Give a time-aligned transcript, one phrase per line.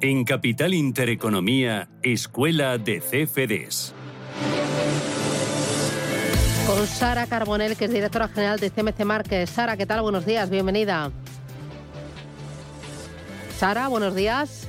[0.00, 3.92] En Capital Intereconomía, Escuela de CFDs.
[6.66, 9.50] Con Sara Carbonell, que es directora general de CMC Márquez.
[9.50, 10.02] Sara, ¿qué tal?
[10.02, 11.10] Buenos días, bienvenida.
[13.56, 14.65] Sara, buenos días.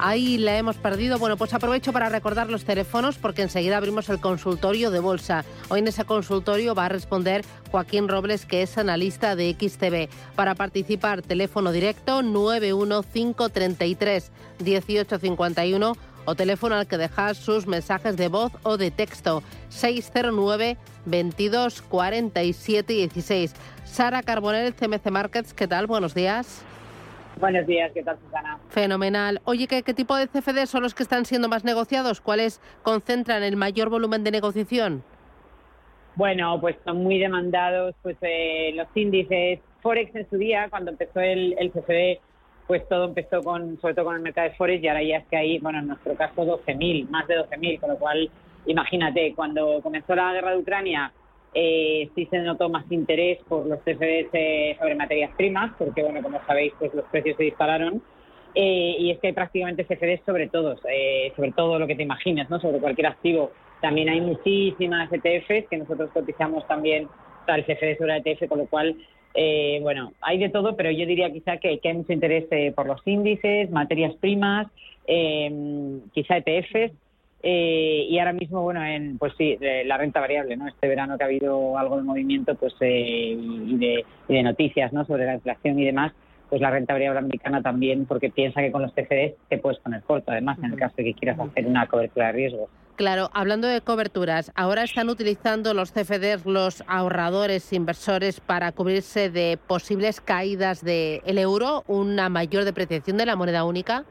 [0.00, 1.18] Ahí la hemos perdido.
[1.18, 5.44] Bueno, pues aprovecho para recordar los teléfonos porque enseguida abrimos el consultorio de bolsa.
[5.68, 10.08] Hoy en ese consultorio va a responder Joaquín Robles, que es analista de XTV.
[10.36, 18.52] Para participar, teléfono directo 91533 1851 o teléfono al que dejar sus mensajes de voz
[18.62, 23.52] o de texto 609 22 47 16.
[23.84, 25.88] Sara Carbonell, CMC Markets, ¿qué tal?
[25.88, 26.62] Buenos días.
[27.40, 28.58] Buenos días, ¿qué tal, Susana?
[28.68, 29.40] Fenomenal.
[29.44, 32.20] Oye, ¿qué, tipo de CFD son los que están siendo más negociados?
[32.20, 35.04] ¿Cuáles concentran el mayor volumen de negociación?
[36.16, 39.60] Bueno, pues son muy demandados pues eh, los índices.
[39.82, 42.20] Forex en su día, cuando empezó el, el CFD,
[42.66, 45.26] pues todo empezó con, sobre todo con el mercado de Forex y ahora ya es
[45.28, 48.28] que hay, bueno, en nuestro caso 12.000, más de 12.000, con lo cual,
[48.66, 51.12] imagínate, cuando comenzó la guerra de Ucrania,
[51.54, 56.40] eh, sí se notó más interés por los CFDs sobre materias primas, porque, bueno, como
[56.46, 58.02] sabéis, pues los precios se dispararon.
[58.54, 62.02] Eh, y es que hay prácticamente CFDs sobre todos, eh, sobre todo lo que te
[62.02, 62.58] imagines, ¿no?
[62.60, 63.52] Sobre cualquier activo.
[63.80, 67.08] También hay muchísimas ETFs que nosotros cotizamos también
[67.46, 68.96] para el CFD sobre ETF, con lo cual,
[69.34, 72.86] eh, bueno, hay de todo, pero yo diría quizá que, que hay mucho interés por
[72.86, 74.66] los índices, materias primas,
[75.06, 76.92] quizá ETFs
[77.42, 80.66] eh, y ahora mismo, bueno, en, pues sí, la renta variable, ¿no?
[80.66, 84.92] Este verano que ha habido algo de movimiento pues eh, y, de, y, de, noticias,
[84.92, 85.04] ¿no?
[85.04, 86.12] Sobre la inflación y demás,
[86.48, 90.02] pues la renta variable americana también, porque piensa que con los CFDs te puedes poner
[90.02, 92.68] corto, además, en el caso de que quieras hacer una cobertura de riesgo.
[92.96, 99.56] Claro, hablando de coberturas, ahora están utilizando los CFDs, los ahorradores, inversores, para cubrirse de
[99.68, 104.04] posibles caídas del el euro, una mayor depreciación de la moneda única.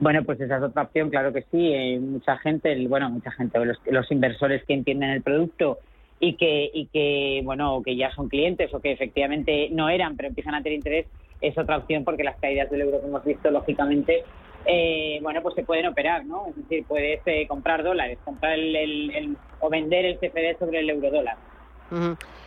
[0.00, 1.98] Bueno, pues esa es otra opción, claro que sí.
[2.00, 5.78] Mucha gente, bueno, mucha gente, los, los, inversores que entienden el producto
[6.18, 10.30] y que, y que, bueno, que ya son clientes o que efectivamente no eran, pero
[10.30, 11.06] empiezan a tener interés,
[11.42, 14.24] es otra opción porque las caídas del euro que hemos visto, lógicamente,
[14.64, 16.46] eh, bueno, pues se pueden operar, ¿no?
[16.48, 20.80] Es decir, puedes eh, comprar dólares, comprar el, el, el, o vender el CFD sobre
[20.80, 21.36] el euro dólar.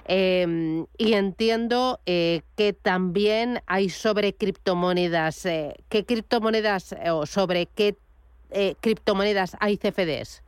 [0.05, 5.45] Eh, y entiendo eh, que también hay sobre criptomonedas.
[5.45, 7.95] Eh, ¿Qué criptomonedas o sobre qué
[8.51, 10.43] eh, criptomonedas hay CFDs?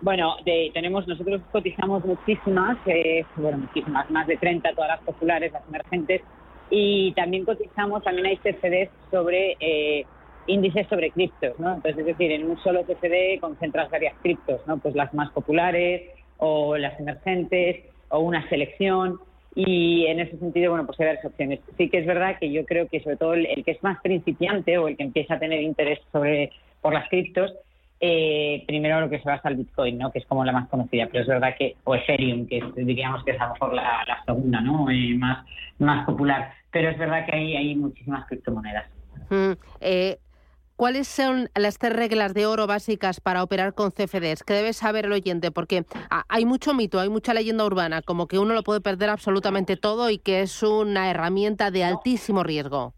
[0.00, 5.52] Bueno, de, tenemos nosotros cotizamos muchísimas, eh, bueno, muchísimas, más de 30, todas las populares,
[5.52, 6.22] las emergentes,
[6.70, 10.06] y también cotizamos, también hay CFDs sobre eh,
[10.46, 11.74] índices sobre criptos, ¿no?
[11.74, 14.78] Entonces, es decir, en un solo CFD concentras varias criptos, ¿no?
[14.78, 16.02] Pues las más populares,
[16.38, 19.18] o las emergentes o una selección
[19.54, 21.60] y en ese sentido, bueno, pues hay varias opciones.
[21.76, 24.00] Sí que es verdad que yo creo que sobre todo el, el que es más
[24.00, 26.50] principiante o el que empieza a tener interés sobre
[26.80, 27.52] por las criptos,
[28.00, 30.12] eh, primero lo que se basa al Bitcoin, ¿no?
[30.12, 33.24] Que es como la más conocida, pero es verdad que, o Ethereum, que es, diríamos
[33.24, 34.88] que es a lo mejor la, la segunda, ¿no?
[34.90, 35.44] Eh, más,
[35.78, 36.52] más popular.
[36.70, 38.86] Pero es verdad que hay, hay muchísimas criptomonedas.
[39.30, 40.18] Mm, eh,
[40.78, 44.44] ¿Cuáles son las tres reglas de oro básicas para operar con CFDs?
[44.44, 45.82] Que debe saber el oyente, porque
[46.28, 50.08] hay mucho mito, hay mucha leyenda urbana, como que uno lo puede perder absolutamente todo
[50.08, 52.94] y que es una herramienta de altísimo riesgo.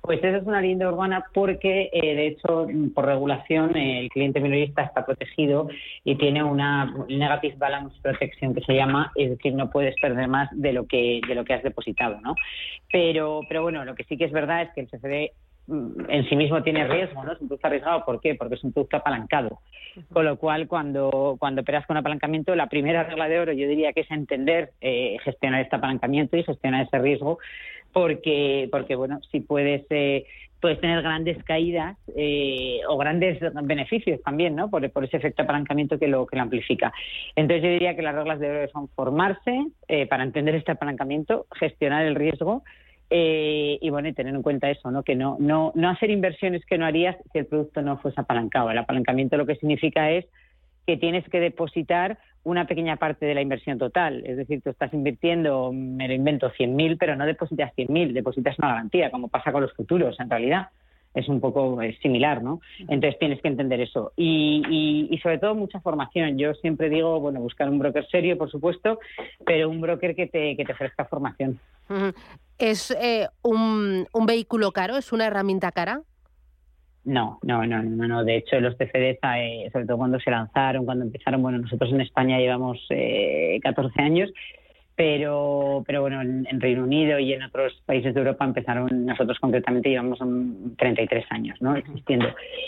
[0.00, 4.82] Pues esa es una leyenda urbana porque, eh, de hecho, por regulación, el cliente minorista
[4.82, 5.68] está protegido
[6.02, 10.48] y tiene una negative balance protection que se llama, es decir, no puedes perder más
[10.50, 12.34] de lo que de lo que has depositado, ¿no?
[12.90, 16.36] Pero, pero bueno, lo que sí que es verdad es que el CFD en sí
[16.36, 17.32] mismo tiene riesgo, ¿no?
[17.32, 18.34] Es un producto arriesgado, ¿por qué?
[18.34, 19.60] Porque es un producto apalancado.
[20.12, 23.92] Con lo cual, cuando, cuando operas con apalancamiento, la primera regla de oro yo diría
[23.92, 27.38] que es entender, eh, gestionar este apalancamiento y gestionar ese riesgo,
[27.92, 30.26] porque, porque bueno, si puedes, eh,
[30.60, 34.70] puedes tener grandes caídas eh, o grandes beneficios también, ¿no?
[34.70, 36.92] Por, por ese efecto apalancamiento que lo, que lo amplifica.
[37.34, 41.46] Entonces yo diría que las reglas de oro son formarse eh, para entender este apalancamiento,
[41.58, 42.62] gestionar el riesgo,
[43.10, 45.02] eh, y bueno, y tener en cuenta eso, ¿no?
[45.02, 48.70] Que no, no, no hacer inversiones que no harías si el producto no fuese apalancado.
[48.70, 50.26] El apalancamiento lo que significa es
[50.86, 54.24] que tienes que depositar una pequeña parte de la inversión total.
[54.24, 58.68] Es decir, tú estás invirtiendo, me lo invento, 100.000, pero no depositas 100.000, depositas una
[58.68, 60.68] garantía, como pasa con los futuros en realidad.
[61.14, 62.60] Es un poco similar, ¿no?
[62.78, 64.12] Entonces tienes que entender eso.
[64.16, 66.38] Y, y, sobre todo mucha formación.
[66.38, 69.00] Yo siempre digo, bueno, buscar un broker serio, por supuesto,
[69.44, 71.58] pero un broker que te, que te ofrezca formación.
[72.58, 74.96] ¿Es eh, un, un vehículo caro?
[74.96, 76.02] ¿Es una herramienta cara?
[77.04, 78.24] No, no, no, no, no.
[78.24, 82.02] De hecho, los CFDs, eh, sobre todo cuando se lanzaron, cuando empezaron, bueno, nosotros en
[82.02, 84.30] España llevamos eh, 14 años,
[85.00, 89.88] pero, pero bueno, en, Reino Unido y en otros países de Europa empezaron, nosotros concretamente
[89.88, 90.18] llevamos
[90.76, 91.74] 33 años, ¿no?
[91.74, 92.26] Existiendo.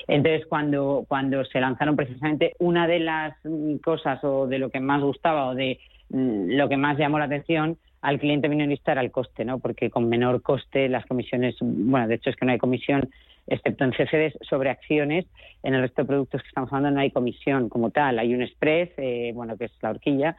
[0.09, 3.37] Entonces, cuando, cuando se lanzaron precisamente, una de las
[3.85, 7.27] cosas o de lo que más gustaba o de mm, lo que más llamó la
[7.27, 9.59] atención al cliente minorista era el coste, ¿no?
[9.59, 13.11] Porque con menor coste las comisiones, bueno, de hecho es que no hay comisión
[13.47, 15.27] excepto en CFDs sobre acciones,
[15.63, 18.47] en el resto de productos que estamos hablando no hay comisión como tal, hay un
[18.47, 20.37] spread, eh, bueno, que es la horquilla,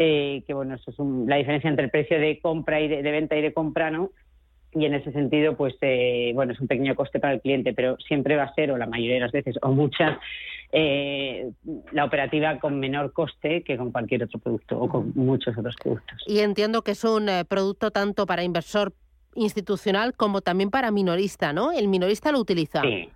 [0.00, 0.96] eh, que bueno, eso es
[1.28, 4.12] la diferencia entre el precio de compra y de, venta y de compra, ¿no?
[4.72, 7.96] Y en ese sentido, pues eh, bueno, es un pequeño coste para el cliente, pero
[7.98, 10.18] siempre va a ser, o la mayoría de las veces, o muchas,
[10.70, 16.22] la operativa con menor coste que con cualquier otro producto o con muchos otros productos.
[16.26, 18.92] Y entiendo que es un producto tanto para inversor
[19.34, 21.72] institucional como también para minorista, ¿no?
[21.72, 22.82] El minorista lo utiliza.
[22.82, 23.08] Sí.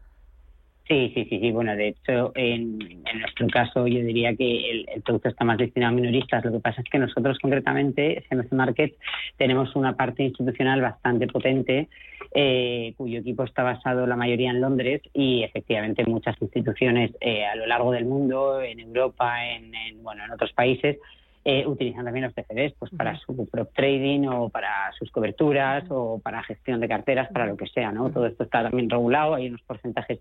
[0.92, 2.78] Sí, sí, sí, Bueno, de hecho, en,
[3.18, 6.44] nuestro caso yo diría que el, producto está más destinado a minoristas.
[6.44, 8.94] Lo que pasa es que nosotros concretamente, CMC Market,
[9.38, 11.88] tenemos una parte institucional bastante potente,
[12.34, 17.56] eh, cuyo equipo está basado la mayoría en Londres y efectivamente muchas instituciones eh, a
[17.56, 20.98] lo largo del mundo, en Europa, en, en, bueno, en otros países,
[21.44, 26.20] eh, utilizan también los CFDs pues para su prop trading o para sus coberturas o
[26.22, 28.10] para gestión de carteras, para lo que sea, ¿no?
[28.10, 30.20] Todo esto está también regulado, hay unos porcentajes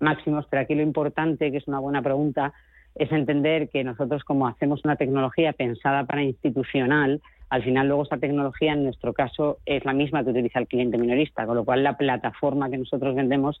[0.00, 2.52] máximos, pero aquí lo importante, que es una buena pregunta,
[2.94, 8.18] es entender que nosotros como hacemos una tecnología pensada para institucional, al final luego esa
[8.18, 11.82] tecnología en nuestro caso es la misma que utiliza el cliente minorista, con lo cual
[11.82, 13.60] la plataforma que nosotros vendemos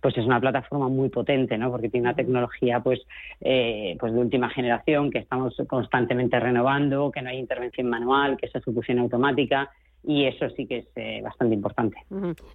[0.00, 1.72] pues es una plataforma muy potente, ¿no?
[1.72, 3.00] Porque tiene una tecnología, pues,
[3.40, 8.46] eh, pues de última generación que estamos constantemente renovando, que no hay intervención manual, que
[8.46, 9.70] es ejecución automática
[10.04, 11.98] y eso sí que es eh, bastante importante.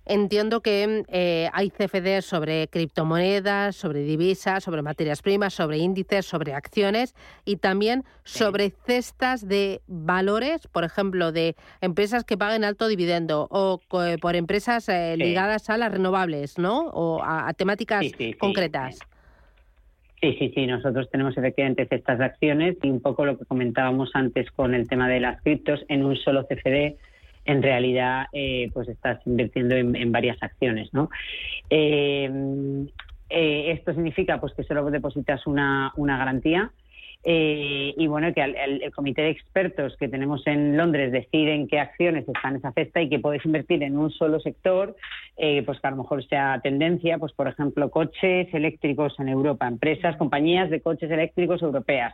[0.06, 6.54] Entiendo que eh, hay CFDs sobre criptomonedas, sobre divisas, sobre materias primas, sobre índices, sobre
[6.54, 7.14] acciones
[7.46, 13.80] y también sobre cestas de valores, por ejemplo, de empresas que paguen alto dividendo o
[13.88, 16.88] por empresas eh, ligadas a las renovables, ¿no?
[16.88, 18.06] O a, temáticas
[18.40, 19.00] concretas.
[20.22, 20.66] Sí, sí, sí.
[20.66, 24.88] Nosotros tenemos efectivamente cestas de acciones y un poco lo que comentábamos antes con el
[24.88, 26.96] tema de las criptos en un solo CFD
[27.46, 31.10] en realidad eh, pues estás invirtiendo en, varias acciones, ¿no?
[31.70, 32.30] Eh,
[33.30, 36.72] eh, esto significa pues que solo depositas una, una garantía
[37.26, 42.52] y bueno que el, comité de expertos que tenemos en Londres deciden qué acciones están
[42.52, 44.98] en esa cesta y que puedes invertir en un solo sector,
[45.38, 50.18] pues que a lo mejor sea tendencia, pues por ejemplo coches eléctricos en Europa, empresas,
[50.18, 52.14] compañías de coches eléctricos europeas.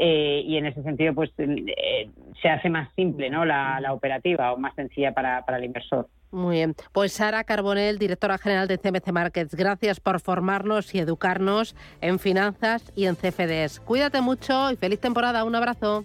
[0.00, 2.08] Eh, y en ese sentido pues eh,
[2.40, 3.44] se hace más simple ¿no?
[3.44, 6.08] la, operativa o más sencilla para, para el inversor.
[6.30, 6.74] Muy bien.
[6.92, 12.92] Pues Sara Carbonell, directora general de CMC Markets, gracias por formarnos y educarnos en finanzas
[12.94, 13.80] y en CFDs.
[13.80, 15.42] Cuídate mucho y feliz temporada.
[15.44, 16.04] Un abrazo.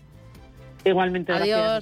[0.85, 1.31] Igualmente.
[1.31, 1.81] Adiós.